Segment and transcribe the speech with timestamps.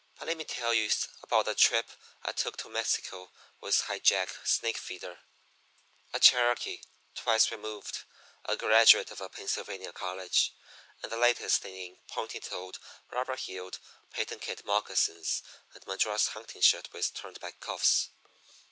[0.17, 0.89] "But let me tell you
[1.21, 1.91] about the trip
[2.23, 5.19] I took to Mexico with High Jack Snakefeeder,
[6.11, 6.81] a Cherokee
[7.13, 7.99] twice removed,
[8.45, 10.55] a graduate of a Pennsylvania college
[11.03, 12.79] and the latest thing in pointed toed,
[13.11, 13.77] rubber heeled,
[14.09, 15.43] patent kid moccasins
[15.75, 18.09] and Madras hunting shirt with turned back cuffs.